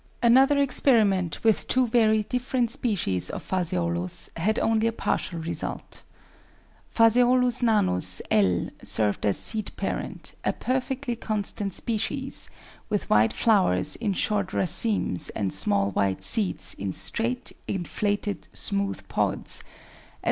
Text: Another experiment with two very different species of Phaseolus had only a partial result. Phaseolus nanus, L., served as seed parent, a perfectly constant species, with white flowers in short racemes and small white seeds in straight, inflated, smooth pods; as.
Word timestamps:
Another 0.23 0.57
experiment 0.57 1.43
with 1.43 1.67
two 1.67 1.85
very 1.85 2.23
different 2.23 2.71
species 2.71 3.29
of 3.29 3.43
Phaseolus 3.47 4.31
had 4.35 4.57
only 4.57 4.87
a 4.87 4.91
partial 4.91 5.39
result. 5.39 6.01
Phaseolus 6.91 7.61
nanus, 7.61 8.19
L., 8.31 8.69
served 8.83 9.27
as 9.27 9.37
seed 9.37 9.71
parent, 9.77 10.33
a 10.43 10.53
perfectly 10.53 11.15
constant 11.15 11.71
species, 11.71 12.49
with 12.89 13.11
white 13.11 13.31
flowers 13.31 13.95
in 13.95 14.13
short 14.13 14.53
racemes 14.53 15.29
and 15.35 15.53
small 15.53 15.91
white 15.91 16.23
seeds 16.23 16.73
in 16.73 16.93
straight, 16.93 17.51
inflated, 17.67 18.47
smooth 18.53 19.07
pods; 19.07 19.59
as. 19.59 19.63